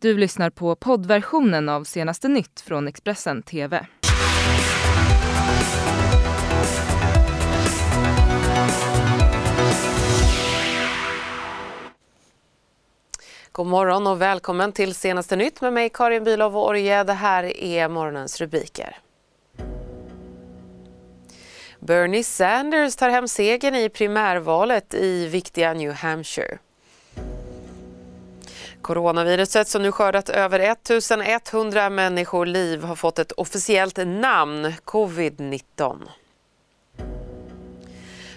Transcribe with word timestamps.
Du 0.00 0.16
lyssnar 0.18 0.50
på 0.50 0.76
poddversionen 0.76 1.68
av 1.68 1.84
senaste 1.84 2.28
nytt 2.28 2.60
från 2.60 2.88
Expressen 2.88 3.42
TV. 3.42 3.86
God 13.52 13.66
morgon 13.66 14.06
och 14.06 14.22
välkommen 14.22 14.72
till 14.72 14.94
senaste 14.94 15.36
nytt 15.36 15.60
med 15.60 15.72
mig 15.72 15.90
Karin 15.94 16.24
Bülow 16.24 16.56
och 16.56 16.68
Orje. 16.68 17.04
Det 17.04 17.12
här 17.12 17.62
är 17.64 17.88
morgonens 17.88 18.40
rubriker. 18.40 18.98
Bernie 21.80 22.24
Sanders 22.24 22.96
tar 22.96 23.08
hem 23.08 23.28
segern 23.28 23.74
i 23.74 23.88
primärvalet 23.88 24.94
i 24.94 25.28
viktiga 25.28 25.72
New 25.72 25.92
Hampshire. 25.92 26.58
Coronaviruset 28.86 29.68
som 29.68 29.82
nu 29.82 29.92
skördat 29.92 30.28
över 30.28 30.60
1100 30.60 31.90
människoliv 31.90 32.84
har 32.84 32.96
fått 32.96 33.18
ett 33.18 33.32
officiellt 33.32 33.96
namn, 33.96 34.72
covid-19. 34.84 36.02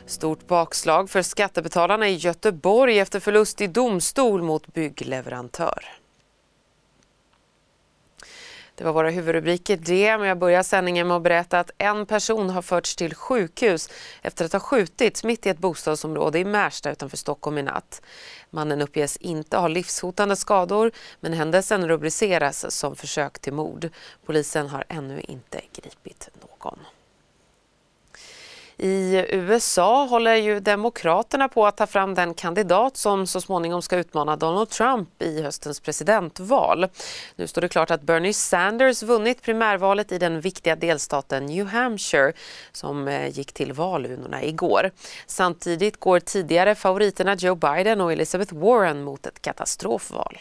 Stort 0.06 0.48
bakslag 0.48 1.10
för 1.10 1.22
skattebetalarna 1.22 2.10
i 2.10 2.16
Göteborg 2.16 3.00
efter 3.00 3.20
förlust 3.20 3.62
i 3.62 3.68
domstol 3.68 4.44
mot 4.44 4.74
byggleverantör. 4.74 5.99
Det 8.80 8.86
var 8.86 8.94
våra 8.94 9.10
huvudrubriker 9.10 9.78
det, 9.78 10.18
men 10.18 10.28
jag 10.28 10.38
börjar 10.38 10.64
sändningen 10.64 11.08
med 11.08 11.18
att 11.18 11.24
berätta 11.24 11.60
att 11.60 11.72
en 11.78 12.06
person 12.06 12.50
har 12.50 12.62
förts 12.62 12.96
till 12.96 13.16
sjukhus 13.16 13.90
efter 14.22 14.46
att 14.46 14.54
ha 14.54 14.60
skjutits 14.60 15.24
mitt 15.24 15.46
i 15.46 15.50
ett 15.50 15.58
bostadsområde 15.58 16.40
i 16.40 16.46
Märsta 16.46 16.92
utanför 16.92 17.18
Stockholm 17.18 17.58
i 17.58 17.64
natt. 17.64 18.02
Mannen 18.50 18.82
uppges 18.82 19.18
inte 19.18 19.58
ha 19.58 19.68
livshotande 19.68 20.36
skador, 20.36 20.92
men 21.20 21.34
händelsen 21.34 21.88
rubriceras 21.88 22.76
som 22.76 22.96
försök 22.96 23.40
till 23.40 23.54
mord. 23.54 23.90
Polisen 24.26 24.68
har 24.68 24.84
ännu 24.90 25.22
inte 25.22 25.62
gripit 25.74 26.30
någon. 26.42 26.80
I 28.82 29.26
USA 29.30 30.06
håller 30.06 30.36
ju 30.36 30.60
Demokraterna 30.60 31.48
på 31.48 31.68
att 31.68 31.78
ta 31.78 31.88
fram 31.88 32.16
den 32.16 32.34
kandidat 32.34 32.98
som 32.98 33.28
så 33.28 33.42
småningom 33.42 33.82
ska 33.82 33.98
utmana 33.98 34.36
Donald 34.36 34.70
Trump 34.70 35.22
i 35.22 35.42
höstens 35.42 35.80
presidentval. 35.80 36.88
Nu 37.36 37.48
står 37.48 37.62
det 37.62 37.68
klart 37.68 37.92
att 37.92 38.02
Bernie 38.02 38.34
Sanders 38.34 39.04
vunnit 39.04 39.42
primärvalet 39.42 40.12
i 40.12 40.18
den 40.18 40.42
viktiga 40.42 40.76
delstaten 40.76 41.46
New 41.46 41.68
Hampshire 41.68 42.34
som 42.72 43.08
eh, 43.08 43.38
gick 43.38 43.54
till 43.54 43.74
valurnorna 43.74 44.44
igår. 44.44 44.92
Samtidigt 45.28 46.00
går 46.00 46.20
tidigare 46.20 46.76
favoriterna 46.76 47.36
Joe 47.36 47.56
Biden 47.56 48.02
och 48.02 48.12
Elizabeth 48.12 48.54
Warren 48.56 49.04
mot 49.04 49.26
ett 49.26 49.42
katastrofval. 49.42 50.38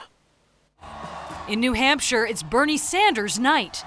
In 1.48 1.61
New 1.61 1.77
Hampshire, 1.77 2.27
it's 2.27 2.50
Bernie 2.50 2.78
Sanders' 2.78 3.41
night. 3.41 3.84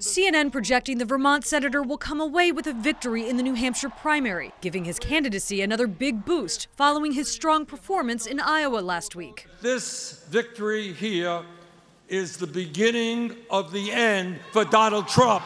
CNN 0.00 0.50
projecting 0.50 0.96
the 0.96 1.04
Vermont 1.04 1.44
senator 1.44 1.82
will 1.82 1.98
come 1.98 2.22
away 2.22 2.52
with 2.52 2.66
a 2.66 2.72
victory 2.72 3.28
in 3.28 3.36
the 3.36 3.42
New 3.42 3.52
Hampshire 3.52 3.90
primary, 3.90 4.50
giving 4.62 4.86
his 4.86 4.98
candidacy 4.98 5.60
another 5.60 5.86
big 5.86 6.24
boost 6.24 6.68
following 6.74 7.12
his 7.12 7.30
strong 7.30 7.66
performance 7.66 8.24
in 8.24 8.40
Iowa 8.40 8.78
last 8.78 9.14
week. 9.14 9.46
This 9.60 10.24
victory 10.30 10.94
here 10.94 11.42
is 12.08 12.38
the 12.38 12.46
beginning 12.46 13.36
of 13.50 13.72
the 13.72 13.92
end 13.92 14.40
for 14.52 14.64
Donald 14.64 15.06
Trump. 15.06 15.44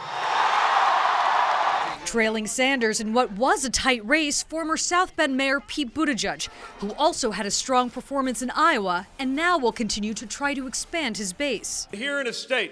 Trailing 2.05 2.47
Sanders 2.47 3.01
in 3.01 3.13
what 3.13 3.33
was 3.33 3.65
a 3.65 3.71
tight 3.71 4.07
race, 4.07 4.45
former 4.45 4.77
South 4.77 5.17
Bend 5.17 5.37
Mayor 5.37 5.59
Pete 5.59 5.93
Buttigieg, 5.93 6.49
who 6.79 6.93
also 6.93 7.33
had 7.33 7.45
a 7.45 7.51
strong 7.51 7.91
performance 7.91 8.41
in 8.41 8.51
Iowa 8.51 9.09
and 9.19 9.35
now 9.35 9.59
will 9.59 9.73
continue 9.73 10.15
to 10.15 10.29
try 10.29 10.55
to 10.55 10.69
expand 10.69 11.17
his 11.17 11.33
base. 11.33 11.89
Here 11.91 12.21
in 12.21 12.29
a 12.29 12.33
state 12.33 12.71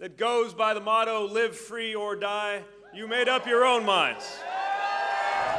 that 0.00 0.16
goes 0.16 0.54
by 0.54 0.72
the 0.72 0.80
motto 0.80 1.26
live 1.26 1.54
free 1.54 1.94
or 1.94 2.16
die, 2.16 2.64
you 2.94 3.06
made 3.06 3.28
up 3.28 3.46
your 3.46 3.66
own 3.66 3.84
minds. 3.84 4.38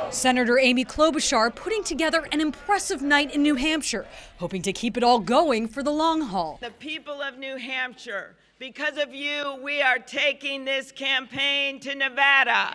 Senator 0.10 0.58
Amy 0.58 0.84
Klobuchar 0.84 1.56
putting 1.56 1.84
together 1.84 2.28
an 2.32 2.42
impressive 2.42 3.04
night 3.04 3.34
in 3.34 3.44
New 3.44 3.56
Hampshire, 3.56 4.06
hoping 4.40 4.64
to 4.64 4.74
keep 4.74 4.98
it 4.98 5.04
all 5.04 5.20
going 5.20 5.68
for 5.68 5.84
the 5.84 5.92
long 5.92 6.22
haul. 6.22 6.58
The 6.60 6.72
people 6.72 7.22
of 7.22 7.38
New 7.38 7.56
Hampshire, 7.56 8.36
because 8.58 8.98
of 8.98 9.14
you, 9.14 9.60
we 9.64 9.82
are 9.82 10.00
taking 10.00 10.66
this 10.66 10.92
campaign 10.92 11.80
to 11.82 11.94
Nevada. 11.94 12.74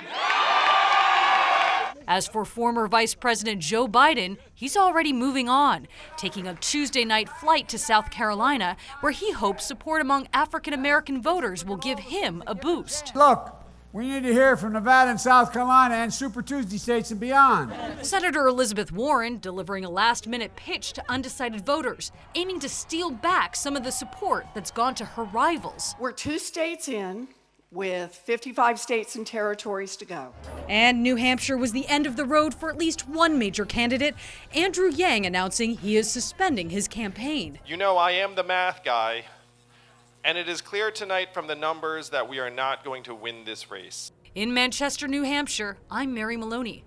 As 2.07 2.27
for 2.27 2.45
former 2.45 2.87
Vice 2.89 3.15
President 3.15 3.61
Joe 3.61 3.89
Biden, 3.89 4.37
he's 4.55 4.77
already 4.77 5.13
moving 5.13 5.49
on, 5.49 5.89
taking 6.17 6.47
a 6.47 6.55
Tuesday 6.55 7.05
night 7.05 7.29
flight 7.29 7.69
to 7.69 7.79
South 7.79 8.11
Carolina, 8.11 8.77
where 9.01 9.13
he 9.13 9.33
hopes 9.33 9.67
support 9.67 10.01
among 10.01 10.29
African 10.33 10.73
American 10.73 11.21
voters 11.21 11.65
will 11.65 11.77
give 11.77 11.99
him 11.99 12.43
a 12.47 12.55
boost. 12.55 13.15
Look, 13.15 13.55
we 13.93 14.09
need 14.09 14.25
to 14.25 14.33
hear 14.33 14.57
from 14.59 14.75
Nevada 14.75 15.11
and 15.11 15.21
South 15.21 15.53
Carolina 15.53 15.95
and 15.95 16.13
Super 16.13 16.43
Tuesday 16.43 16.77
states 16.77 17.11
and 17.11 17.19
beyond. 17.19 17.73
Senator 18.03 18.47
Elizabeth 18.47 18.93
Warren 18.93 19.39
delivering 19.39 19.87
a 19.87 19.91
last 19.91 20.29
minute 20.29 20.55
pitch 20.55 20.93
to 20.93 21.05
undecided 21.09 21.65
voters, 21.65 22.13
aiming 22.35 22.61
to 22.61 22.69
steal 22.69 23.11
back 23.11 23.57
some 23.57 23.75
of 23.75 23.85
the 23.85 23.91
support 23.93 24.47
that's 24.55 24.71
gone 24.71 24.95
to 24.97 25.05
her 25.05 25.25
rivals. 25.25 25.95
We're 25.99 26.13
two 26.13 26.39
states 26.39 26.89
in 26.89 27.29
with 27.73 28.15
55 28.15 28.79
states 28.79 29.17
and 29.17 29.27
territories 29.27 29.97
to 29.97 30.05
go. 30.05 30.33
And 30.69 31.03
New 31.03 31.17
Hampshire 31.17 31.57
was 31.57 31.73
the 31.73 31.87
end 31.89 32.07
of 32.07 32.17
the 32.17 32.25
road 32.25 32.55
for 32.55 32.71
at 32.71 32.79
least 32.79 33.09
one 33.09 33.39
major 33.39 33.65
candidate, 33.65 34.15
Andrew 34.55 34.91
Yang 34.91 35.27
announcing 35.27 35.77
he 35.77 35.97
is 35.97 36.11
suspending 36.11 36.71
his 36.71 36.89
campaign. 36.89 37.59
You 37.67 37.77
know, 37.77 37.97
I 37.97 38.13
am 38.13 38.35
the 38.35 38.45
math 38.45 38.85
guy, 38.85 39.25
and 40.25 40.39
it 40.39 40.49
is 40.49 40.61
clear 40.61 40.91
tonight 40.91 41.35
from 41.35 41.47
the 41.47 41.55
numbers 41.55 42.11
that 42.11 42.29
we 42.29 42.39
are 42.39 42.51
not 42.51 42.85
going 42.85 43.03
to 43.05 43.15
win 43.15 43.45
this 43.45 43.71
race. 43.71 44.13
In 44.35 44.55
Manchester, 44.55 45.09
New 45.09 45.23
Hampshire, 45.23 45.77
I'm 45.91 46.15
Mary 46.15 46.37
Maloney. 46.37 46.85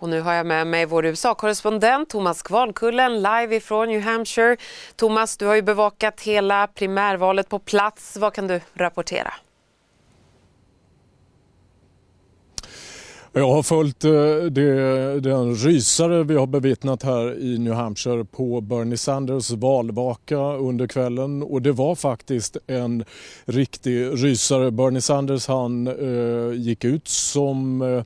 Och 0.00 0.08
nu 0.08 0.20
har 0.20 0.32
jag 0.32 0.46
med 0.46 0.66
mig 0.66 0.86
vår 0.86 1.06
USA-korrespondent 1.06 2.10
Thomas 2.10 2.42
Kvarnkullen 2.42 3.16
live 3.16 3.56
ifrån 3.56 3.88
New 3.88 4.00
Hampshire. 4.00 4.56
Thomas, 4.96 5.36
du 5.36 5.46
har 5.46 5.54
ju 5.54 5.62
bevakat 5.62 6.20
hela 6.20 6.66
primärvalet 6.66 7.48
på 7.48 7.58
plats. 7.58 8.16
Vad 8.16 8.32
kan 8.32 8.46
du 8.46 8.60
rapportera? 8.74 9.34
Jag 13.32 13.50
har 13.50 13.62
följt 13.62 14.04
eh, 14.04 14.10
det, 14.50 15.20
den 15.20 15.54
rysare 15.54 16.24
vi 16.24 16.34
har 16.34 16.46
bevittnat 16.46 17.02
här 17.02 17.38
i 17.38 17.58
New 17.58 17.72
Hampshire 17.72 18.24
på 18.24 18.60
Bernie 18.60 18.96
Sanders 18.96 19.50
valvaka 19.50 20.38
under 20.38 20.86
kvällen 20.86 21.42
och 21.42 21.62
det 21.62 21.72
var 21.72 21.94
faktiskt 21.94 22.56
en 22.66 23.04
riktig 23.44 24.24
rysare. 24.24 24.70
Bernie 24.70 25.00
Sanders 25.00 25.48
han 25.48 25.86
eh, 25.86 26.52
gick 26.60 26.84
ut 26.84 27.08
som 27.08 27.82
eh, 27.82 28.02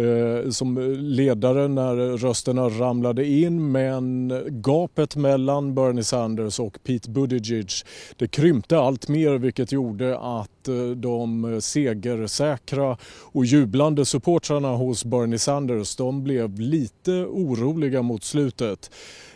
Eh, 0.00 0.50
som 0.50 0.78
ledare 0.98 1.68
när 1.68 1.96
rösterna 2.16 2.68
ramlade 2.68 3.26
in 3.26 3.72
men 3.72 4.32
gapet 4.48 5.16
mellan 5.16 5.74
Bernie 5.74 6.04
Sanders 6.04 6.60
och 6.60 6.78
Pete 6.84 7.10
Buttigieg 7.10 7.70
det 8.16 8.28
krympte 8.28 8.78
allt 8.78 9.08
mer 9.08 9.38
vilket 9.38 9.72
gjorde 9.72 10.18
att 10.18 10.68
eh, 10.68 10.90
de 10.96 11.58
segersäkra 11.60 12.96
och 13.22 13.44
jublande 13.44 14.04
supportrarna 14.04 14.68
hos 14.68 15.04
Bernie 15.04 15.38
Sanders 15.38 15.96
de 15.96 16.24
blev 16.24 16.60
lite 16.60 17.12
oroliga 17.12 18.02
mot 18.02 18.24
slutet. 18.24 18.90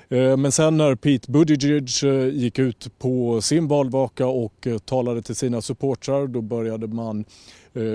Eh, 0.08 0.36
men 0.36 0.52
sen 0.52 0.76
när 0.76 0.94
Pete 0.94 1.30
Buttigieg 1.30 1.88
eh, 2.04 2.28
gick 2.28 2.58
ut 2.58 2.98
på 2.98 3.40
sin 3.40 3.68
valvaka 3.68 4.26
och 4.26 4.66
eh, 4.66 4.78
talade 4.78 5.22
till 5.22 5.34
sina 5.34 5.62
supportrar 5.62 6.26
då 6.26 6.40
började 6.40 6.86
man 6.86 7.24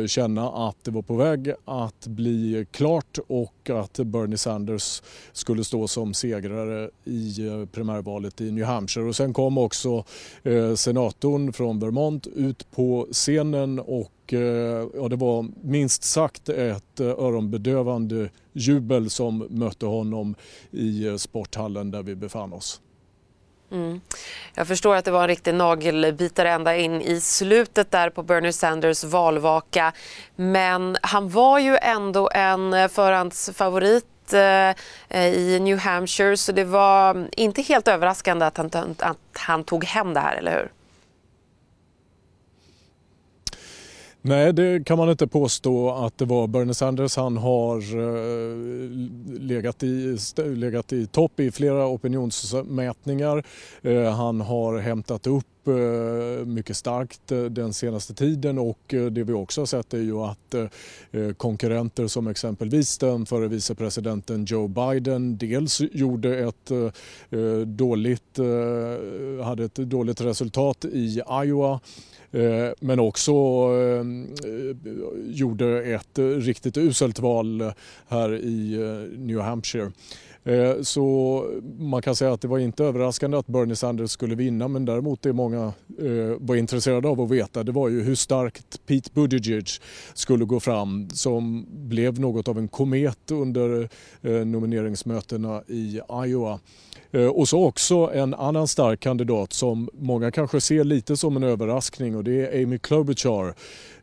känna 0.07 0.51
att 0.51 0.75
det 0.83 0.91
var 0.91 1.01
på 1.01 1.15
väg 1.15 1.53
att 1.65 2.07
bli 2.07 2.65
klart 2.71 3.19
och 3.27 3.69
att 3.69 3.99
Bernie 3.99 4.37
Sanders 4.37 5.01
skulle 5.31 5.63
stå 5.63 5.87
som 5.87 6.13
segrare 6.13 6.89
i 7.05 7.37
primärvalet 7.71 8.41
i 8.41 8.51
New 8.51 8.65
Hampshire. 8.65 9.07
Och 9.07 9.15
sen 9.15 9.33
kom 9.33 9.57
också 9.57 10.03
senatorn 10.75 11.53
från 11.53 11.79
Vermont 11.79 12.27
ut 12.27 12.71
på 12.71 13.07
scenen 13.11 13.79
och 13.79 14.11
ja, 14.31 15.03
eh, 15.03 15.09
det 15.09 15.15
var 15.15 15.45
minst 15.63 16.03
sagt 16.03 16.49
ett 16.49 16.99
eh, 16.99 17.07
öronbedövande 17.07 18.29
jubel 18.53 19.09
som 19.09 19.47
mötte 19.49 19.85
honom 19.85 20.35
i 20.71 21.07
eh, 21.07 21.15
sporthallen 21.15 21.91
där 21.91 22.03
vi 22.03 22.15
befann 22.15 22.53
oss. 22.53 22.81
Mm. 23.71 24.01
Jag 24.55 24.67
förstår 24.67 24.95
att 24.95 25.05
det 25.05 25.11
var 25.11 25.21
en 25.21 25.27
riktig 25.27 25.53
nagelbitare 25.53 26.51
ända 26.51 26.77
in 26.77 27.01
i 27.01 27.21
slutet 27.21 27.91
där 27.91 28.09
på 28.09 28.23
Bernie 28.23 28.53
Sanders 28.53 29.03
valvaka. 29.03 29.93
Men 30.35 30.97
han 31.01 31.29
var 31.29 31.59
ju 31.59 31.77
ändå 31.81 32.29
en 32.33 32.89
förhandsfavorit 32.89 34.33
eh, 34.33 35.25
i 35.25 35.59
New 35.61 35.77
Hampshire 35.77 36.37
så 36.37 36.51
det 36.51 36.63
var 36.63 37.27
inte 37.31 37.61
helt 37.61 37.87
överraskande 37.87 38.45
att 38.45 38.57
han, 38.57 38.95
att 38.99 39.17
han 39.33 39.63
tog 39.63 39.83
hem 39.83 40.13
det 40.13 40.19
här, 40.19 40.35
eller 40.35 40.51
hur? 40.51 40.71
Nej, 44.21 44.53
det 44.53 44.85
kan 44.85 44.97
man 44.97 45.09
inte 45.09 45.27
påstå 45.27 45.91
att 45.91 46.17
det 46.17 46.25
var. 46.25 46.47
Bernie 46.47 46.73
Sanders 46.73 47.17
han 47.17 47.37
har 47.37 47.77
eh, 47.77 48.57
legat, 49.39 49.83
i, 49.83 50.17
legat 50.37 50.93
i 50.93 51.07
topp 51.07 51.39
i 51.39 51.51
flera 51.51 51.87
opinionsmätningar. 51.87 53.43
Eh, 53.81 54.11
han 54.11 54.41
har 54.41 54.77
hämtat 54.77 55.27
upp 55.27 55.67
eh, 55.67 56.45
mycket 56.45 56.77
starkt 56.77 57.21
den 57.49 57.73
senaste 57.73 58.13
tiden 58.13 58.59
och 58.59 58.79
det 58.87 59.23
vi 59.23 59.33
också 59.33 59.61
har 59.61 59.65
sett 59.65 59.93
är 59.93 59.97
ju 59.97 60.17
att 60.17 60.55
konkurrenter 61.37 62.07
som 62.07 62.27
exempelvis 62.27 62.97
den 62.97 63.25
förre 63.25 63.47
vicepresidenten 63.47 64.45
Joe 64.45 64.67
Biden 64.67 65.37
dels 65.37 65.81
gjorde 65.81 66.39
ett 66.47 66.71
dåligt, 67.65 68.39
hade 69.43 69.63
ett 69.63 69.75
dåligt 69.75 70.21
resultat 70.21 70.85
i 70.85 71.21
Iowa 71.45 71.79
Eh, 72.31 72.69
men 72.79 72.99
också 72.99 73.31
eh, 73.31 74.03
gjorde 75.25 75.83
ett 75.83 76.19
riktigt 76.37 76.77
uselt 76.77 77.19
val 77.19 77.71
här 78.07 78.33
i 78.35 78.73
eh, 78.73 79.19
New 79.19 79.39
Hampshire. 79.39 79.91
Så 80.81 81.45
man 81.79 82.01
kan 82.01 82.15
säga 82.15 82.33
att 82.33 82.41
det 82.41 82.47
var 82.47 82.59
inte 82.59 82.83
överraskande 82.83 83.37
att 83.37 83.47
Bernie 83.47 83.75
Sanders 83.75 84.11
skulle 84.11 84.35
vinna 84.35 84.67
men 84.67 84.85
däremot 84.85 85.21
det 85.21 85.33
många 85.33 85.73
var 86.39 86.55
intresserade 86.55 87.07
av 87.07 87.21
att 87.21 87.31
veta 87.31 87.63
det 87.63 87.71
var 87.71 87.89
ju 87.89 88.03
hur 88.03 88.15
starkt 88.15 88.85
Pete 88.85 89.09
Buttigieg 89.13 89.67
skulle 90.13 90.45
gå 90.45 90.59
fram 90.59 91.09
som 91.09 91.65
blev 91.71 92.19
något 92.19 92.47
av 92.47 92.57
en 92.57 92.67
komet 92.67 93.31
under 93.31 93.89
nomineringsmötena 94.45 95.63
i 95.67 96.01
Iowa. 96.25 96.59
Eh, 97.11 97.27
och 97.27 97.49
så 97.49 97.65
också 97.65 98.11
en 98.13 98.33
annan 98.33 98.67
stark 98.67 98.99
kandidat 98.99 99.53
som 99.53 99.89
många 99.93 100.31
kanske 100.31 100.61
ser 100.61 100.83
lite 100.83 101.17
som 101.17 101.37
en 101.37 101.43
överraskning 101.43 102.15
och 102.15 102.23
det 102.23 102.31
är 102.31 102.63
Amy 102.63 102.77
Klobuchar, 102.77 103.55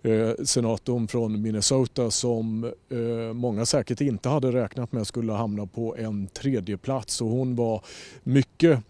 eh, 0.02 0.44
senatorn 0.44 1.08
från 1.08 1.42
Minnesota 1.42 2.10
som 2.10 2.64
eh, 2.90 3.34
många 3.34 3.66
säkert 3.66 4.00
inte 4.00 4.28
hade 4.28 4.52
räknat 4.52 4.92
med 4.92 5.06
skulle 5.06 5.32
hamna 5.32 5.66
på 5.66 5.96
en 5.96 6.26
tredje 6.26 6.76
plats 6.76 7.20
och 7.20 7.28
hon 7.28 7.56
var 7.56 7.84
mycket 8.22 8.80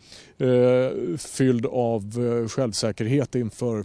fylld 1.18 1.66
av 1.66 2.12
självsäkerhet 2.48 3.34
inför 3.34 3.84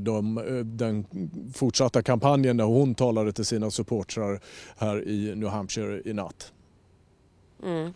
de, 0.00 0.40
den 0.64 1.06
fortsatta 1.54 2.02
kampanjen 2.02 2.56
när 2.56 2.64
hon 2.64 2.94
talade 2.94 3.32
till 3.32 3.44
sina 3.44 3.70
supportrar 3.70 4.40
här 4.76 5.08
i 5.08 5.34
New 5.36 5.48
Hampshire 5.48 6.02
i 6.04 6.12
natt. 6.12 6.52
Mm. 7.62 7.94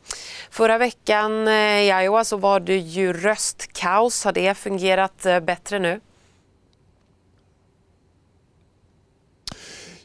Förra 0.51 0.79
veckan 0.79 1.49
eh, 1.49 1.55
i 1.55 2.05
Iowa 2.05 2.25
så 2.25 2.37
var 2.37 2.61
det 2.61 2.77
ju 2.77 3.13
röstkaos. 3.13 4.25
Har 4.25 4.33
det 4.33 4.55
fungerat 4.55 5.27
eh, 5.27 5.41
bättre 5.41 5.79
nu? 5.79 6.01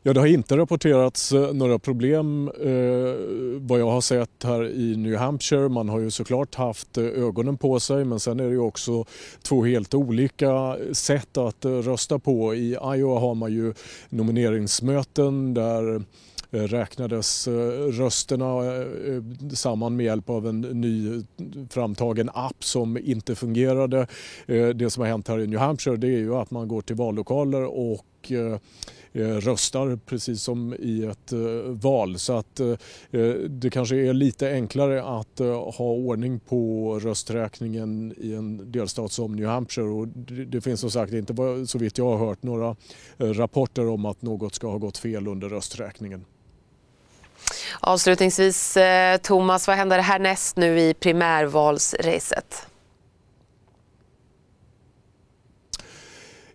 Ja, 0.03 0.13
det 0.13 0.19
har 0.19 0.27
inte 0.27 0.57
rapporterats 0.57 1.31
eh, 1.31 1.53
några 1.53 1.79
problem 1.79 2.47
eh, 2.47 3.15
vad 3.59 3.79
jag 3.79 3.91
har 3.91 4.01
sett 4.01 4.43
här 4.43 4.69
i 4.69 4.97
New 4.97 5.15
Hampshire. 5.15 5.69
Man 5.69 5.89
har 5.89 5.99
ju 5.99 6.11
såklart 6.11 6.55
haft 6.55 6.97
ögonen 6.97 7.57
på 7.57 7.79
sig 7.79 8.05
men 8.05 8.19
sen 8.19 8.39
är 8.39 8.43
det 8.43 8.51
ju 8.51 8.59
också 8.59 9.05
två 9.41 9.65
helt 9.65 9.93
olika 9.93 10.77
sätt 10.93 11.37
att 11.37 11.65
rösta 11.65 12.19
på. 12.19 12.55
I 12.55 12.69
Iowa 12.71 13.19
har 13.19 13.35
man 13.35 13.53
ju 13.53 13.73
nomineringsmöten 14.09 15.53
där 15.53 15.95
Eh, 15.95 16.01
Eh, 16.53 16.63
räknades 16.63 17.47
eh, 17.47 17.53
rösterna 17.91 18.65
eh, 18.65 19.23
samman 19.53 19.95
med 19.95 20.05
hjälp 20.05 20.29
av 20.29 20.47
en 20.47 20.61
ny 20.61 21.23
framtagen 21.69 22.29
app 22.33 22.63
som 22.63 22.97
inte 22.97 23.35
fungerade. 23.35 24.07
Det 24.75 24.89
som 24.89 25.01
har 25.01 25.09
hänt 25.09 25.27
här 25.27 25.39
i 25.39 25.47
New 25.47 25.59
Hampshire 25.59 25.97
det 25.97 26.07
är 26.07 26.19
ju 26.19 26.35
att 26.35 26.51
man 26.51 26.67
går 26.67 26.81
till 26.81 26.95
vallokaler 26.95 27.63
och 27.63 28.31
röstar 29.13 29.99
precis 30.05 30.41
som 30.41 30.73
i 30.79 31.03
ett 31.03 31.33
val. 31.67 32.19
Så 32.19 32.33
att 32.33 32.61
det 33.49 33.69
kanske 33.69 33.95
är 33.95 34.13
lite 34.13 34.51
enklare 34.51 35.03
att 35.03 35.39
ha 35.75 35.91
ordning 35.91 36.39
på 36.39 36.99
rösträkningen 36.99 38.13
i 38.17 38.33
en 38.33 38.71
delstat 38.71 39.11
som 39.11 39.35
New 39.35 39.47
Hampshire. 39.47 39.89
Och 39.89 40.07
det 40.47 40.61
finns 40.61 40.79
som 40.79 40.91
sagt 40.91 41.13
inte 41.13 41.33
så 41.67 41.77
vitt 41.77 41.97
jag 41.97 42.17
har 42.17 42.27
hört 42.27 42.43
några 42.43 42.75
rapporter 43.17 43.87
om 43.87 44.05
att 44.05 44.21
något 44.21 44.55
ska 44.55 44.67
ha 44.67 44.77
gått 44.77 44.97
fel 44.97 45.27
under 45.27 45.49
rösträkningen. 45.49 46.25
Avslutningsvis, 47.79 48.77
eh, 48.77 49.17
Thomas, 49.17 49.67
vad 49.67 49.77
händer 49.77 49.99
härnäst 49.99 50.57
nu 50.57 50.79
i 50.79 50.93
primärvalsracet? 50.93 52.67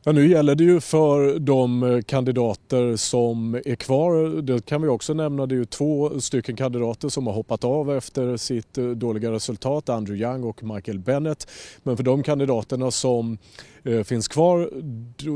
Ja, 0.09 0.13
nu 0.13 0.29
gäller 0.29 0.55
det 0.55 0.65
ju 0.65 0.81
för 0.81 1.39
de 1.39 1.83
eh, 1.83 2.03
kandidater 2.03 2.97
som 2.97 3.55
är 3.55 3.75
kvar. 3.75 4.43
Det 4.43 4.67
kan 4.67 4.83
vi 4.83 4.89
också 4.89 5.15
nämna. 5.15 5.47
Det 5.47 5.55
är 5.55 5.57
ju 5.57 5.65
två 5.65 6.21
stycken 6.21 6.57
kandidater 6.57 7.09
som 7.09 7.27
har 7.27 7.35
hoppat 7.35 7.65
av 7.65 7.97
efter 7.97 8.37
sitt 8.37 8.79
eh, 8.79 8.85
dåliga 8.85 9.33
resultat. 9.33 9.89
Andrew 9.89 10.27
Young 10.27 10.45
och 10.45 10.63
Michael 10.63 10.99
Bennett. 10.99 11.51
Men 11.83 11.97
för 11.97 12.05
de 12.05 12.23
kandidaterna 12.23 12.91
som 12.91 13.39
Eh, 13.87 14.03
finns 14.03 14.29
kvar, 14.29 14.71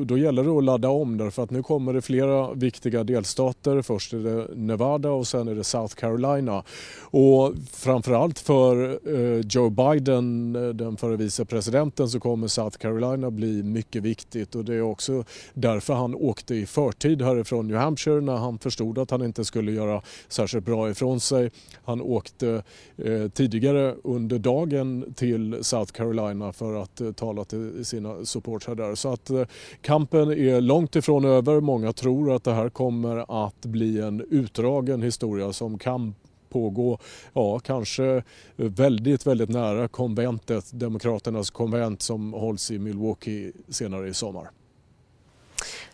då, 0.05 0.19
gäller 0.19 0.44
det 0.44 0.50
att 0.50 0.64
ladda 0.64 0.88
om 0.88 1.19
därför 1.19 1.43
att 1.43 1.50
nu 1.50 1.62
kommer 1.62 1.93
det 1.93 2.02
flera 2.02 2.52
viktiga 2.52 3.05
delstater. 3.05 3.82
Först 3.82 4.12
är 4.12 4.19
det 4.19 4.47
Nevada 4.55 5.11
och 5.11 5.26
sen 5.26 5.49
är 5.49 5.55
det 5.55 5.64
South 5.64 5.94
Carolina. 5.94 6.64
Och 7.00 7.55
framförallt 7.73 8.38
för 8.38 8.99
eh, 9.14 9.41
Joe 9.50 9.70
Biden, 9.70 10.56
eh, 10.56 10.69
den 10.69 10.97
förre 10.97 11.17
vicepresidenten, 11.17 12.08
så 12.08 12.20
kommer 12.20 12.49
South 12.49 12.79
Carolina 12.79 13.31
bli 13.31 13.62
mycket 13.62 14.02
viktigt 14.02 14.55
och 14.55 14.64
det 14.64 14.75
är 14.75 14.82
också 14.82 15.25
därför 15.55 15.94
han 15.94 16.14
åkte 16.14 16.55
i 16.55 16.67
förtid 16.67 17.23
härifrån 17.23 17.69
New 17.69 17.76
Hampshire 17.76 18.20
när 18.20 18.37
han 18.37 18.58
förstod 18.58 18.99
att 18.99 19.11
han 19.11 19.23
inte 19.23 19.44
skulle 19.44 19.73
göra 19.73 20.03
särskilt 20.29 20.64
bra 20.64 20.91
ifrån 20.91 21.20
sig. 21.20 21.50
Han 21.85 22.00
åkte 22.00 22.62
eh, 22.96 23.29
tidigare 23.29 23.94
under 24.05 24.38
dagen 24.38 25.14
till 25.17 25.58
South 25.64 25.93
Carolina 25.93 26.53
för 26.53 26.82
att 26.82 27.00
tala 27.17 27.44
till 27.44 27.85
sina 27.85 28.25
supportrar 28.41 28.75
där. 28.75 28.95
Så 28.95 29.13
att 29.13 29.31
eh, 29.31 29.45
kampen 29.83 30.31
är 30.31 30.61
långt 30.61 30.97
ifrån 30.97 31.25
över. 31.25 31.61
Många 31.61 31.93
tror 31.93 32.33
att 32.33 32.45
det 32.45 32.53
här 32.53 32.69
kommer 32.69 33.47
att 33.47 33.61
bli 33.61 34.01
en 34.01 34.27
utdragen 34.31 35.03
historia 35.03 35.53
som 35.53 35.79
kan 35.79 36.15
pågå, 36.49 36.99
ja 37.33 37.59
kanske 37.59 38.23
väldigt, 38.57 39.27
väldigt 39.27 39.49
nära 39.49 39.89
konventet, 39.89 40.71
Demokraternas 40.73 41.51
konvent 41.51 42.03
som 42.03 42.33
hålls 42.33 42.71
i 42.71 42.79
Milwaukee 42.79 43.53
senare 43.69 44.09
i 44.09 44.15
sommar. 44.15 44.51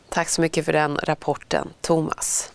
Tack 0.09 0.29
så 0.29 0.41
mycket 0.41 0.65
för 0.65 0.73
den 0.73 0.97
rapporten, 1.03 1.69
Thomas. 1.81 2.53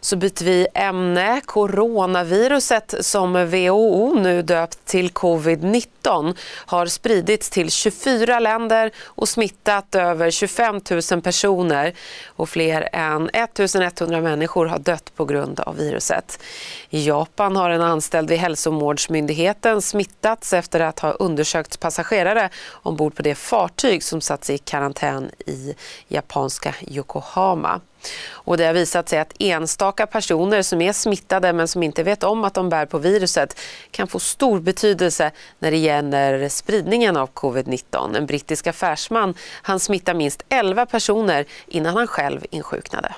Så 0.00 0.16
byter 0.16 0.44
vi 0.44 0.66
ämne. 0.74 1.40
Coronaviruset 1.44 2.94
som 3.00 3.32
WHO 3.32 4.14
nu 4.14 4.42
döpt 4.42 4.84
till 4.84 5.10
covid-19 5.10 6.36
har 6.66 6.86
spridits 6.86 7.50
till 7.50 7.70
24 7.70 8.38
länder 8.38 8.90
och 9.04 9.28
smittat 9.28 9.94
över 9.94 10.30
25 10.30 10.80
000 11.12 11.22
personer 11.22 11.94
och 12.26 12.48
fler 12.48 12.88
än 12.92 13.30
1 13.32 13.60
100 14.00 14.20
människor 14.20 14.66
har 14.66 14.78
dött 14.78 15.12
på 15.16 15.24
grund 15.24 15.60
av 15.60 15.76
viruset. 15.76 16.42
I 16.90 17.06
Japan 17.06 17.56
har 17.56 17.70
en 17.70 17.82
anställd 17.82 18.28
vid 18.28 18.38
hälsovårdsmyndigheten 18.38 19.82
smittats 19.82 20.52
efter 20.52 20.80
att 20.80 21.00
ha 21.00 21.10
undersökt 21.10 21.80
passagerare 21.80 22.50
ombord 22.70 23.14
på 23.14 23.22
det 23.22 23.34
fartyg 23.34 24.02
som 24.02 24.20
satts 24.20 24.50
i 24.50 24.58
karantän 24.58 25.30
i 25.46 25.74
japanska 26.08 26.74
Yokohama. 26.88 27.80
Och 28.28 28.56
det 28.56 28.64
har 28.64 28.74
visat 28.74 29.08
sig 29.08 29.18
att 29.18 29.34
enstaka 29.38 30.06
personer 30.06 30.62
som 30.62 30.80
är 30.80 30.92
smittade 30.92 31.52
men 31.52 31.68
som 31.68 31.82
inte 31.82 32.02
vet 32.02 32.24
om 32.24 32.44
att 32.44 32.54
de 32.54 32.68
bär 32.68 32.86
på 32.86 32.98
viruset 32.98 33.60
kan 33.90 34.08
få 34.08 34.18
stor 34.18 34.60
betydelse 34.60 35.30
när 35.58 35.70
det 35.70 35.76
gäller 35.76 36.48
spridningen 36.48 37.16
av 37.16 37.30
covid-19. 37.30 38.16
En 38.16 38.26
brittisk 38.26 38.66
affärsman 38.66 39.34
han 39.62 39.80
smittade 39.80 40.18
minst 40.18 40.44
11 40.48 40.86
personer 40.86 41.44
innan 41.66 41.96
han 41.96 42.06
själv 42.06 42.40
insjuknade. 42.50 43.14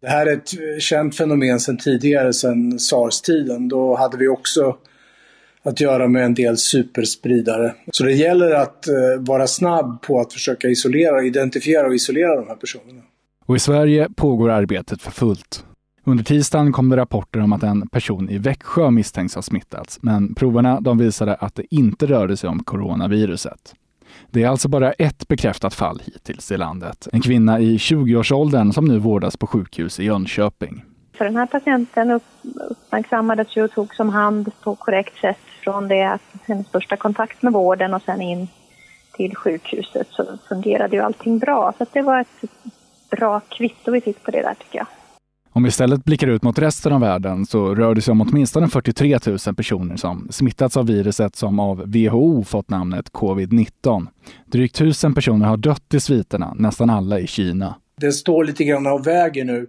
Det 0.00 0.08
här 0.08 0.26
är 0.26 0.36
ett 0.36 0.82
känt 0.82 1.16
fenomen 1.16 1.60
sedan 1.60 1.78
tidigare, 1.78 2.32
sedan 2.32 2.78
sars-tiden. 2.78 3.68
Då 3.68 3.96
hade 3.96 4.16
vi 4.16 4.28
också 4.28 4.76
att 5.62 5.80
göra 5.80 6.08
med 6.08 6.24
en 6.24 6.34
del 6.34 6.56
superspridare. 6.56 7.74
Så 7.92 8.04
det 8.04 8.12
gäller 8.12 8.50
att 8.50 8.88
eh, 8.88 8.94
vara 9.18 9.46
snabb 9.46 10.02
på 10.02 10.20
att 10.20 10.32
försöka 10.32 10.68
isolera, 10.68 11.22
identifiera 11.22 11.86
och 11.86 11.94
isolera 11.94 12.36
de 12.36 12.48
här 12.48 12.54
personerna. 12.54 13.02
Och 13.46 13.56
i 13.56 13.58
Sverige 13.58 14.08
pågår 14.16 14.50
arbetet 14.50 15.02
för 15.02 15.10
fullt. 15.10 15.64
Under 16.04 16.24
tisdagen 16.24 16.72
kom 16.72 16.88
det 16.88 16.96
rapporter 16.96 17.40
om 17.40 17.52
att 17.52 17.62
en 17.62 17.88
person 17.88 18.30
i 18.30 18.38
Växjö 18.38 18.90
misstänks 18.90 19.34
ha 19.34 19.42
smittats, 19.42 19.98
men 20.02 20.34
proverna 20.34 20.80
de 20.80 20.98
visade 20.98 21.34
att 21.34 21.54
det 21.54 21.74
inte 21.74 22.06
rörde 22.06 22.36
sig 22.36 22.50
om 22.50 22.64
coronaviruset. 22.64 23.74
Det 24.30 24.42
är 24.42 24.48
alltså 24.48 24.68
bara 24.68 24.92
ett 24.92 25.28
bekräftat 25.28 25.74
fall 25.74 26.02
hittills 26.04 26.52
i 26.52 26.56
landet. 26.56 27.08
En 27.12 27.20
kvinna 27.20 27.60
i 27.60 27.76
20-årsåldern 27.76 28.72
som 28.72 28.84
nu 28.84 28.98
vårdas 28.98 29.36
på 29.36 29.46
sjukhus 29.46 30.00
i 30.00 30.04
Jönköping. 30.04 30.84
För 31.18 31.24
den 31.24 31.36
här 31.36 31.46
patienten 31.46 32.20
uppmärksammades 32.70 33.56
ju 33.56 33.64
och 33.64 33.72
togs 33.72 34.00
om 34.00 34.08
hand 34.08 34.50
på 34.62 34.74
korrekt 34.74 35.20
sätt 35.20 35.38
från 35.64 35.88
det 35.88 36.04
att 36.04 36.22
hennes 36.46 36.68
första 36.70 36.96
kontakt 36.96 37.42
med 37.42 37.52
vården 37.52 37.94
och 37.94 38.02
sen 38.02 38.20
in 38.20 38.48
till 39.16 39.36
sjukhuset 39.36 40.08
så 40.10 40.38
fungerade 40.48 40.96
ju 40.96 41.02
allting 41.02 41.38
bra. 41.38 41.72
Så 41.78 41.86
det 41.92 42.02
var 42.02 42.20
ett 42.20 42.50
bra 43.10 43.40
kvitto 43.40 43.90
vi 43.90 44.00
fick 44.00 44.22
på 44.22 44.30
det 44.30 44.42
där 44.42 44.54
tycker 44.54 44.78
jag. 44.78 44.86
Om 45.56 45.62
vi 45.62 45.68
istället 45.68 46.04
blickar 46.04 46.26
ut 46.26 46.42
mot 46.42 46.58
resten 46.58 46.92
av 46.92 47.00
världen 47.00 47.46
så 47.46 47.74
rör 47.74 47.94
det 47.94 48.00
sig 48.00 48.12
om 48.12 48.20
åtminstone 48.20 48.68
43 48.68 49.18
000 49.26 49.38
personer 49.56 49.96
som 49.96 50.28
smittats 50.30 50.76
av 50.76 50.86
viruset 50.86 51.36
som 51.36 51.60
av 51.60 51.82
WHO 51.86 52.44
fått 52.44 52.70
namnet 52.70 53.12
covid-19. 53.12 54.06
Drygt 54.46 54.76
1000 54.76 55.14
personer 55.14 55.46
har 55.46 55.56
dött 55.56 55.94
i 55.94 56.00
sviterna, 56.00 56.54
nästan 56.58 56.90
alla 56.90 57.20
i 57.20 57.26
Kina. 57.26 57.74
Det 58.00 58.12
står 58.12 58.44
lite 58.44 58.64
grann 58.64 58.86
av 58.86 59.04
vägen 59.04 59.46
nu 59.46 59.66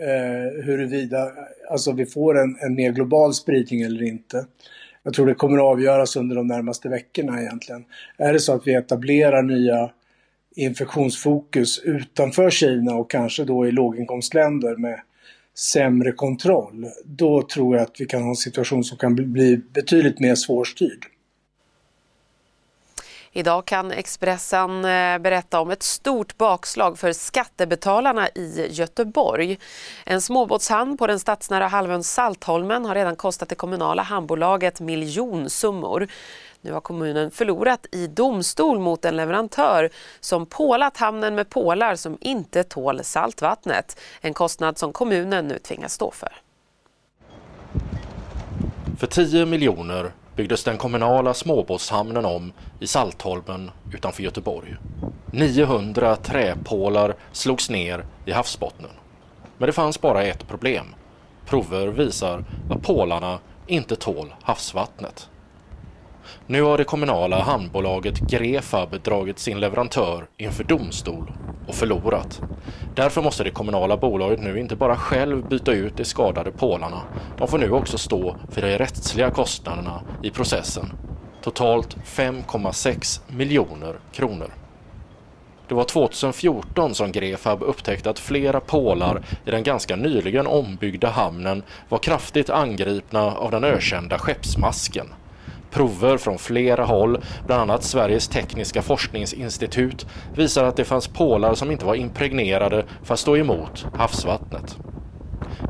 eh, 0.00 0.64
huruvida 0.64 1.30
alltså 1.70 1.92
vi 1.92 2.06
får 2.06 2.38
en, 2.38 2.56
en 2.60 2.74
mer 2.74 2.92
global 2.92 3.34
spridning 3.34 3.82
eller 3.82 4.02
inte. 4.02 4.46
Jag 5.02 5.14
tror 5.14 5.26
det 5.26 5.34
kommer 5.34 5.58
att 5.58 5.64
avgöras 5.64 6.16
under 6.16 6.36
de 6.36 6.46
närmaste 6.46 6.88
veckorna 6.88 7.40
egentligen. 7.40 7.84
Är 8.16 8.32
det 8.32 8.40
så 8.40 8.54
att 8.54 8.66
vi 8.66 8.74
etablerar 8.74 9.42
nya 9.42 9.90
infektionsfokus 10.56 11.78
utanför 11.78 12.50
Kina 12.50 12.94
och 12.94 13.10
kanske 13.10 13.44
då 13.44 13.66
i 13.66 13.72
låginkomstländer 13.72 14.76
med 14.76 15.00
sämre 15.54 16.12
kontroll, 16.12 16.86
då 17.04 17.42
tror 17.42 17.76
jag 17.76 17.82
att 17.82 18.00
vi 18.00 18.06
kan 18.06 18.22
ha 18.22 18.28
en 18.28 18.36
situation 18.36 18.84
som 18.84 18.98
kan 18.98 19.32
bli 19.32 19.56
betydligt 19.56 20.20
mer 20.20 20.34
svårstyrd. 20.34 21.06
Idag 23.34 23.66
kan 23.66 23.90
Expressen 23.90 24.84
eh, 24.84 25.18
berätta 25.18 25.60
om 25.60 25.70
ett 25.70 25.82
stort 25.82 26.38
bakslag 26.38 26.98
för 26.98 27.12
skattebetalarna 27.12 28.28
i 28.28 28.68
Göteborg. 28.70 29.58
En 30.06 30.20
småbåtshamn 30.20 30.96
på 30.96 31.06
den 31.06 31.20
stadsnära 31.20 31.66
halvön 31.66 32.04
Saltholmen 32.04 32.84
har 32.84 32.94
redan 32.94 33.16
kostat 33.16 33.48
det 33.48 33.54
kommunala 33.54 34.02
hamnbolaget 34.02 34.80
miljonsummor. 34.80 36.08
Nu 36.64 36.72
har 36.72 36.80
kommunen 36.80 37.30
förlorat 37.30 37.86
i 37.92 38.06
domstol 38.06 38.78
mot 38.78 39.04
en 39.04 39.16
leverantör 39.16 39.90
som 40.20 40.46
pålat 40.46 40.96
hamnen 40.96 41.34
med 41.34 41.50
pålar 41.50 41.96
som 41.96 42.18
inte 42.20 42.64
tål 42.64 43.04
saltvattnet. 43.04 44.00
En 44.20 44.34
kostnad 44.34 44.78
som 44.78 44.92
kommunen 44.92 45.48
nu 45.48 45.58
tvingas 45.58 45.92
stå 45.92 46.10
för. 46.10 46.32
För 48.98 49.06
10 49.06 49.46
miljoner 49.46 50.12
byggdes 50.36 50.64
den 50.64 50.78
kommunala 50.78 51.34
småbåtshamnen 51.34 52.24
om 52.24 52.52
i 52.80 52.86
Saltholmen 52.86 53.70
utanför 53.94 54.22
Göteborg. 54.22 54.76
900 55.30 56.16
träpålar 56.16 57.14
slogs 57.32 57.70
ner 57.70 58.04
i 58.24 58.32
havsbottnen. 58.32 58.90
Men 59.58 59.66
det 59.66 59.72
fanns 59.72 60.00
bara 60.00 60.22
ett 60.22 60.48
problem. 60.48 60.86
Prover 61.46 61.86
visar 61.86 62.44
att 62.70 62.82
pålarna 62.82 63.38
inte 63.66 63.96
tål 63.96 64.34
havsvattnet. 64.42 65.28
Nu 66.46 66.62
har 66.62 66.78
det 66.78 66.84
kommunala 66.84 67.42
hamnbolaget 67.42 68.18
Grefab 68.18 69.02
dragit 69.02 69.38
sin 69.38 69.60
leverantör 69.60 70.26
inför 70.36 70.64
domstol 70.64 71.32
och 71.68 71.74
förlorat. 71.74 72.40
Därför 72.94 73.22
måste 73.22 73.44
det 73.44 73.50
kommunala 73.50 73.96
bolaget 73.96 74.40
nu 74.40 74.58
inte 74.58 74.76
bara 74.76 74.96
själv 74.96 75.48
byta 75.48 75.72
ut 75.72 75.96
de 75.96 76.04
skadade 76.04 76.50
pålarna. 76.50 77.02
De 77.38 77.48
får 77.48 77.58
nu 77.58 77.70
också 77.70 77.98
stå 77.98 78.36
för 78.50 78.62
de 78.62 78.78
rättsliga 78.78 79.30
kostnaderna 79.30 80.02
i 80.22 80.30
processen. 80.30 80.92
Totalt 81.42 81.96
5,6 81.96 83.20
miljoner 83.28 83.96
kronor. 84.12 84.50
Det 85.68 85.74
var 85.74 85.84
2014 85.84 86.94
som 86.94 87.12
Grefab 87.12 87.62
upptäckte 87.62 88.10
att 88.10 88.18
flera 88.18 88.60
pålar 88.60 89.22
i 89.44 89.50
den 89.50 89.62
ganska 89.62 89.96
nyligen 89.96 90.46
ombyggda 90.46 91.08
hamnen 91.08 91.62
var 91.88 91.98
kraftigt 91.98 92.50
angripna 92.50 93.20
av 93.20 93.50
den 93.50 93.64
ökända 93.64 94.18
skeppsmasken. 94.18 95.06
Prover 95.72 96.16
från 96.16 96.38
flera 96.38 96.84
håll, 96.84 97.18
bland 97.46 97.62
annat 97.62 97.84
Sveriges 97.84 98.28
tekniska 98.28 98.82
forskningsinstitut, 98.82 100.06
visar 100.34 100.64
att 100.64 100.76
det 100.76 100.84
fanns 100.84 101.08
pålar 101.08 101.54
som 101.54 101.70
inte 101.70 101.84
var 101.84 101.94
impregnerade 101.94 102.84
för 103.02 103.14
att 103.14 103.20
stå 103.20 103.36
emot 103.36 103.86
havsvattnet. 103.94 104.76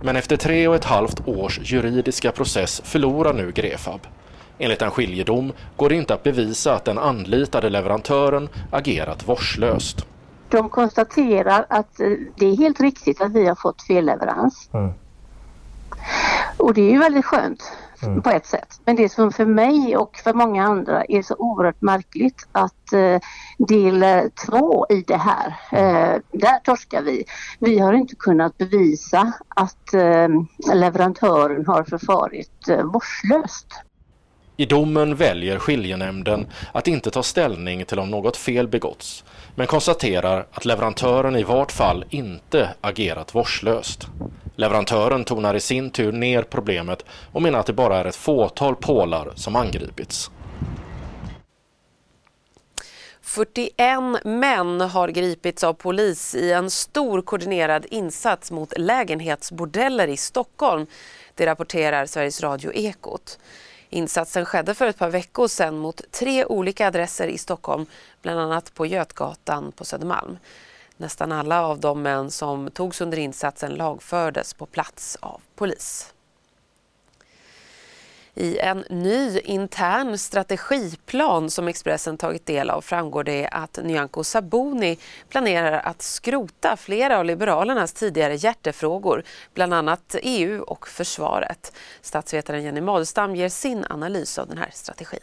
Men 0.02 0.16
efter 0.16 0.37
tre 0.37 0.68
och 0.68 0.75
ett 0.75 0.85
halvt 0.85 1.28
års 1.28 1.61
juridiska 1.62 2.32
process 2.32 2.82
förlorar 2.85 3.35
nu 3.35 3.52
Grefab. 3.52 4.00
Enligt 4.59 4.82
en 4.82 4.90
skiljedom 4.90 5.52
går 5.76 5.88
det 5.88 5.94
inte 5.94 6.14
att 6.14 6.23
bevisa 6.23 6.75
att 6.75 6.85
den 6.85 6.99
anlitade 6.99 7.71
leverantören 7.71 8.49
agerat 8.71 9.28
vårdslöst. 9.28 10.06
De 10.49 10.68
konstaterar 10.68 11.66
att 11.68 12.00
eh, 12.00 12.09
det 12.37 12.47
är 12.47 12.56
helt 12.56 12.80
riktigt 12.80 13.21
att 13.21 13.32
vi 13.32 13.47
har 13.47 13.54
fått 13.54 13.82
felleverans. 13.82 14.71
Mm. 14.73 14.92
Och 16.56 16.75
det 16.75 16.80
är 16.80 16.90
ju 16.90 16.99
väldigt 16.99 17.25
skönt 17.25 17.73
mm. 18.02 18.23
på 18.23 18.30
ett 18.30 18.47
sätt. 18.47 18.80
Men 18.85 18.97
det 18.97 19.09
som 19.09 19.32
för 19.32 19.47
mig 19.47 19.97
och 19.97 20.16
för 20.16 20.35
många 20.35 20.64
andra 20.64 21.04
är 21.04 21.23
så 21.23 21.35
oerhört 21.38 21.80
märkligt 21.82 22.49
att 22.52 22.92
eh, 22.92 23.21
del 23.59 24.30
två 24.47 24.87
i 24.90 25.04
det 25.06 25.16
här, 25.16 25.47
eh, 25.73 26.21
där 26.32 26.59
torskar 26.64 27.02
vi. 27.02 27.25
Vi 27.59 27.78
har 27.78 27.92
inte 27.92 28.14
kunnat 28.14 28.59
bevisa 28.59 29.32
att 29.49 29.94
eh, 29.94 30.28
leverantören 30.75 31.66
har 31.66 31.85
förfarit 31.85 32.68
eh, 32.68 32.82
vårdslöst. 32.82 33.66
I 34.56 34.66
domen 34.66 35.16
väljer 35.16 35.59
skiljenämnden 35.59 36.47
att 36.73 36.88
inte 36.88 37.11
ta 37.11 37.23
ställning 37.23 37.85
till 37.85 37.99
om 37.99 38.11
något 38.11 38.37
fel 38.37 38.68
begåtts, 38.68 39.25
men 39.54 39.66
konstaterar 39.66 40.47
att 40.52 40.64
leverantören 40.64 41.37
i 41.37 41.42
vart 41.42 41.73
fall 41.73 42.04
inte 42.11 42.75
agerat 42.80 43.35
vårdslöst. 43.35 44.09
Leverantören 44.56 45.25
tonar 45.25 45.54
i 45.54 45.61
sin 45.61 45.90
tur 45.90 46.12
ner 46.12 46.42
problemet 46.42 47.04
och 47.32 47.42
menar 47.42 47.59
att 47.59 47.66
det 47.66 47.73
bara 47.73 47.99
är 47.99 48.04
ett 48.04 48.16
fåtal 48.16 48.76
pålar 48.76 49.32
som 49.35 49.56
angripits. 49.56 50.30
41 53.23 54.25
män 54.25 54.80
har 54.80 55.09
gripits 55.09 55.64
av 55.64 55.73
polis 55.73 56.35
i 56.35 56.52
en 56.52 56.71
stor 56.71 57.23
koordinerad 57.23 57.87
insats 57.90 58.50
mot 58.50 58.78
lägenhetsbordeller 58.78 60.09
i 60.09 60.16
Stockholm. 60.16 60.87
Det 61.35 61.47
rapporterar 61.47 62.06
Sveriges 62.06 62.40
Radio 62.40 62.73
Ekot. 62.75 63.38
Insatsen 63.90 64.44
skedde 64.44 64.75
för 64.75 64.87
ett 64.87 64.99
par 64.99 65.11
veckor 65.11 65.49
sedan 65.49 65.78
mot 65.78 66.02
tre 66.11 66.44
olika 66.44 66.87
adresser 66.87 67.28
i 67.28 67.38
Stockholm, 67.38 67.87
bland 68.23 68.40
annat 68.40 68.75
på 68.75 68.87
Götgatan 68.87 69.73
på 69.73 69.85
Södermalm. 69.85 70.38
Nästan 70.96 71.32
alla 71.32 71.62
av 71.66 71.80
de 71.80 72.02
män 72.02 72.30
som 72.30 72.70
togs 72.70 73.00
under 73.00 73.18
insatsen 73.18 73.75
lagfördes 73.75 74.54
på 74.54 74.66
plats 74.66 75.16
av 75.20 75.40
polis. 75.54 76.12
I 78.34 78.58
en 78.58 78.84
ny 78.90 79.38
intern 79.38 80.18
strategiplan 80.18 81.50
som 81.50 81.68
Expressen 81.68 82.18
tagit 82.18 82.46
del 82.46 82.70
av 82.70 82.80
framgår 82.80 83.25
det 83.25 83.49
att 83.49 83.78
Nyamko 83.82 84.25
Sabuni 84.25 84.99
planerar 85.28 85.72
att 85.72 86.02
skrota 86.02 86.76
flera 86.76 87.18
av 87.18 87.25
Liberalernas 87.25 87.92
tidigare 87.92 88.34
hjärtefrågor, 88.34 89.22
bland 89.54 89.75
annat 89.75 90.16
EU 90.22 90.62
och 90.62 90.88
försvaret. 90.88 91.72
Statsvetaren 92.00 92.62
Jenny 92.62 92.80
Madestam 92.80 93.37
ger 93.37 93.49
sin 93.49 93.84
analys 93.90 94.38
av 94.38 94.49
den 94.49 94.58
här 94.58 94.70
strategin. 94.72 95.20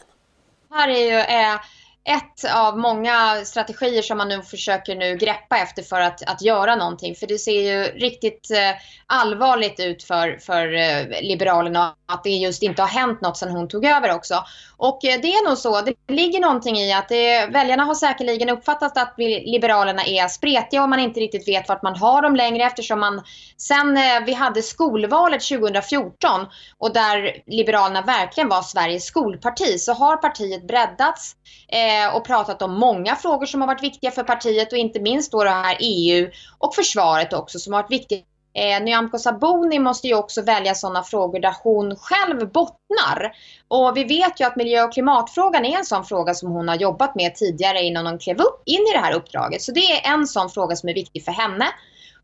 Här 0.71 0.89
är 0.89 1.05
ju 1.05 1.19
eh 1.19 1.59
ett 2.03 2.53
av 2.55 2.77
många 2.77 3.45
strategier 3.45 4.01
som 4.01 4.17
man 4.17 4.29
nu 4.29 4.41
försöker 4.41 4.95
nu 4.95 5.15
greppa 5.15 5.57
efter 5.57 5.83
för 5.83 6.01
att, 6.01 6.29
att 6.29 6.41
göra 6.41 6.75
någonting. 6.75 7.15
För 7.15 7.27
det 7.27 7.39
ser 7.39 7.61
ju 7.61 7.83
riktigt 7.83 8.51
eh, 8.51 8.81
allvarligt 9.07 9.79
ut 9.79 10.03
för, 10.03 10.37
för 10.37 10.73
eh, 10.73 11.21
Liberalerna 11.21 11.95
att 12.07 12.23
det 12.23 12.29
just 12.29 12.63
inte 12.63 12.81
har 12.81 12.89
hänt 12.89 13.21
något 13.21 13.37
sedan 13.37 13.51
hon 13.51 13.67
tog 13.67 13.85
över 13.85 14.15
också. 14.15 14.43
Och 14.77 15.05
eh, 15.05 15.21
det 15.21 15.27
är 15.27 15.49
nog 15.49 15.57
så, 15.57 15.81
det 15.81 15.93
ligger 16.07 16.39
någonting 16.39 16.77
i 16.77 16.93
att 16.93 17.09
det, 17.09 17.45
väljarna 17.45 17.83
har 17.83 17.95
säkerligen 17.95 18.49
uppfattat 18.49 18.97
att 18.97 19.13
Liberalerna 19.45 20.03
är 20.05 20.27
spretiga 20.27 20.83
och 20.83 20.89
man 20.89 20.99
inte 20.99 21.19
riktigt 21.19 21.47
vet 21.47 21.69
vart 21.69 21.83
man 21.83 21.95
har 21.95 22.21
dem 22.21 22.35
längre 22.35 22.63
eftersom 22.63 22.99
man 22.99 23.21
sen 23.57 23.99
vi 24.25 24.33
hade 24.33 24.61
skolvalet 24.61 25.41
2014 25.41 26.47
och 26.77 26.93
där 26.93 27.41
Liberalerna 27.45 28.01
verkligen 28.01 28.49
var 28.49 28.61
Sveriges 28.61 29.05
skolparti 29.05 29.79
så 29.79 29.93
har 29.93 30.17
partiet 30.17 30.67
breddats 30.67 31.35
eh, 31.71 31.88
Eh, 31.89 32.15
och 32.15 32.25
pratat 32.25 32.61
om 32.61 32.73
många 32.73 33.15
frågor 33.15 33.45
som 33.45 33.61
har 33.61 33.67
varit 33.67 33.83
viktiga 33.83 34.11
för 34.11 34.23
partiet 34.23 34.71
och 34.71 34.77
inte 34.77 34.99
minst 34.99 35.31
då 35.31 35.43
det 35.43 35.49
här 35.49 35.77
EU 35.79 36.29
och 36.57 36.75
försvaret 36.75 37.33
också 37.33 37.59
som 37.59 37.73
har 37.73 37.81
varit 37.81 37.91
viktiga 37.91 38.19
Eh, 38.53 38.83
Nyamko 38.83 39.17
Sabuni 39.17 39.79
måste 39.79 40.07
ju 40.07 40.15
också 40.15 40.41
välja 40.41 40.75
sådana 40.75 41.03
frågor 41.03 41.39
där 41.39 41.55
hon 41.63 41.95
själv 41.95 42.51
bottnar. 42.51 43.31
Och 43.67 43.97
vi 43.97 44.03
vet 44.03 44.39
ju 44.39 44.45
att 44.45 44.55
miljö 44.55 44.83
och 44.83 44.93
klimatfrågan 44.93 45.65
är 45.65 45.77
en 45.77 45.85
sån 45.85 46.05
fråga 46.05 46.33
som 46.33 46.51
hon 46.51 46.67
har 46.67 46.75
jobbat 46.75 47.15
med 47.15 47.35
tidigare 47.35 47.81
innan 47.81 48.05
hon 48.05 48.19
klev 48.19 48.41
upp 48.41 48.63
in 48.65 48.81
i 48.89 48.93
det 48.93 48.99
här 48.99 49.13
uppdraget. 49.13 49.61
Så 49.61 49.71
det 49.71 49.91
är 49.91 50.13
en 50.13 50.27
sån 50.27 50.49
fråga 50.49 50.75
som 50.75 50.89
är 50.89 50.93
viktig 50.93 51.25
för 51.25 51.31
henne. 51.31 51.65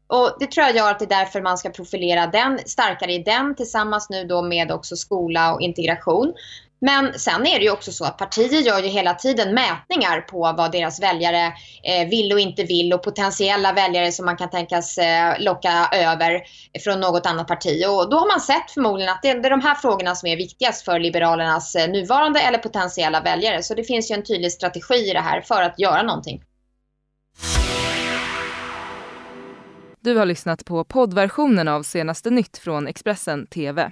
Och 0.08 0.36
det 0.40 0.52
tror 0.52 0.66
jag 0.66 0.76
gör 0.76 0.92
att 0.92 1.00
det 1.00 1.06
är 1.06 1.20
därför 1.20 1.42
man 1.42 1.58
ska 1.58 1.70
profilera 1.70 2.28
den 2.28 2.60
starkare 2.66 3.14
i 3.14 3.24
den 3.24 3.56
tillsammans 3.56 4.10
nu 4.10 4.24
då 4.26 4.42
med 4.42 4.72
också 4.72 4.96
skola 4.96 5.54
och 5.54 5.62
integration. 5.62 6.34
Men 6.86 7.20
sen 7.20 7.48
är 7.48 7.60
det 7.60 7.66
ju 7.66 7.72
också 7.72 7.92
så 7.92 8.06
att 8.06 8.18
partier 8.18 8.62
gör 8.62 8.80
ju 8.80 8.88
hela 8.88 9.14
tiden 9.14 9.54
mätningar 9.54 10.22
på 10.22 10.54
vad 10.58 10.72
deras 10.72 11.02
väljare 11.02 11.46
eh, 11.84 12.10
vill 12.10 12.34
och 12.34 12.40
inte 12.40 12.64
vill 12.64 12.94
och 12.94 13.04
potentiella 13.04 13.74
väljare 13.74 14.12
som 14.12 14.26
man 14.26 14.38
kan 14.38 14.50
tänkas 14.50 14.98
eh, 14.98 15.40
locka 15.40 15.90
över 15.92 16.42
från 16.84 17.00
något 17.00 17.26
annat 17.26 17.48
parti. 17.48 17.86
Och 17.88 18.10
då 18.10 18.18
har 18.18 18.28
man 18.28 18.40
sett 18.40 18.72
förmodligen 18.72 19.12
att 19.12 19.22
det 19.22 19.30
är 19.30 19.50
de 19.50 19.62
här 19.62 19.76
frågorna 19.76 20.16
som 20.16 20.30
är 20.30 20.38
viktigast 20.38 20.86
för 20.86 21.00
Liberalernas 21.00 21.76
eh, 21.76 21.90
nuvarande 21.90 22.40
eller 22.40 22.58
potentiella 22.58 23.22
väljare. 23.22 23.64
Så 23.64 23.74
det 23.74 23.84
finns 23.84 24.12
ju 24.12 24.16
en 24.16 24.24
tydlig 24.24 24.52
strategi 24.52 25.10
i 25.10 25.14
det 25.14 25.22
här 25.22 25.42
för 25.42 25.62
att 25.62 25.80
göra 25.80 26.04
någonting. 26.04 26.44
Du 30.00 30.18
har 30.18 30.26
lyssnat 30.26 30.66
på 30.66 30.84
poddversionen 30.84 31.68
av 31.68 31.84
senaste 31.84 32.30
nytt 32.30 32.58
från 32.58 32.88
Expressen 32.88 33.48
TV. 33.48 33.92